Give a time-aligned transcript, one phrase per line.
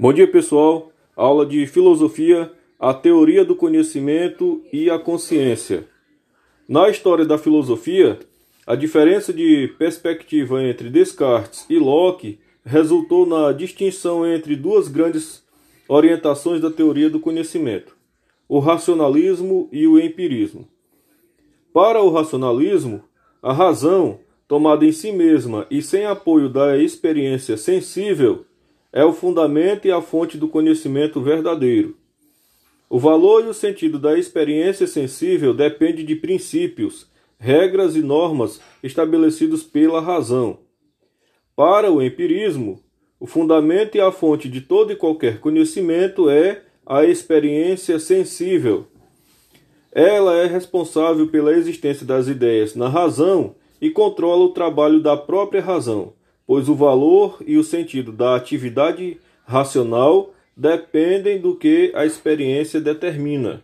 [0.00, 0.90] Bom dia, pessoal.
[1.14, 5.86] Aula de filosofia, a teoria do conhecimento e a consciência.
[6.66, 8.18] Na história da filosofia,
[8.66, 15.44] a diferença de perspectiva entre Descartes e Locke resultou na distinção entre duas grandes
[15.86, 17.94] orientações da teoria do conhecimento:
[18.48, 20.66] o racionalismo e o empirismo.
[21.74, 23.04] Para o racionalismo,
[23.42, 28.46] a razão, tomada em si mesma e sem apoio da experiência sensível,
[28.92, 31.96] é o fundamento e a fonte do conhecimento verdadeiro.
[32.88, 39.62] O valor e o sentido da experiência sensível depende de princípios, regras e normas estabelecidos
[39.62, 40.58] pela razão.
[41.54, 42.80] Para o empirismo,
[43.20, 48.86] o fundamento e a fonte de todo e qualquer conhecimento é a experiência sensível.
[49.92, 55.60] Ela é responsável pela existência das ideias na razão e controla o trabalho da própria
[55.60, 56.12] razão
[56.50, 63.62] pois o valor e o sentido da atividade racional dependem do que a experiência determina.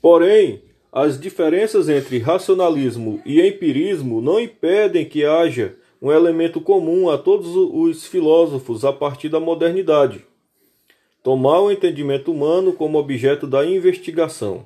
[0.00, 7.18] Porém, as diferenças entre racionalismo e empirismo não impedem que haja um elemento comum a
[7.18, 10.24] todos os filósofos a partir da modernidade:
[11.22, 14.64] tomar o entendimento humano como objeto da investigação.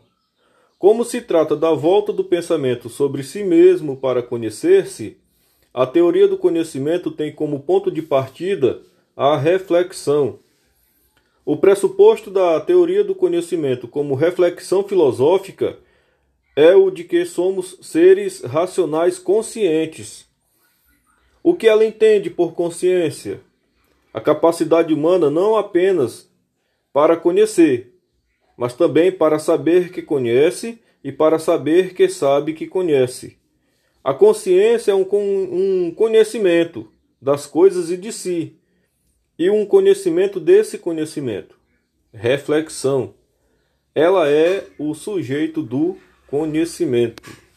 [0.79, 5.19] Como se trata da volta do pensamento sobre si mesmo para conhecer-se,
[5.73, 8.83] a teoria do conhecimento tem como ponto de partida
[9.17, 10.39] a reflexão.
[11.45, 15.79] O pressuposto da teoria do conhecimento como reflexão filosófica
[16.57, 20.29] é o de que somos seres racionais conscientes.
[21.43, 23.41] O que ela entende por consciência?
[24.13, 26.29] A capacidade humana não apenas
[26.93, 27.95] para conhecer,
[28.57, 33.40] mas também para saber que conhece e para saber que sabe que conhece.
[34.03, 38.57] A consciência é um, um conhecimento das coisas e de si,
[39.39, 41.59] e um conhecimento desse conhecimento.
[42.13, 43.15] Reflexão.
[43.95, 47.50] Ela é o sujeito do conhecimento.